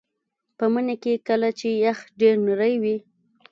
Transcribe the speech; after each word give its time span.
په 0.57 0.65
مني 0.73 0.95
کې 1.03 1.13
کله 1.27 1.49
چې 1.59 1.69
یخ 1.85 1.97
ډیر 2.19 2.35
نری 2.47 2.75
وي 2.81 2.97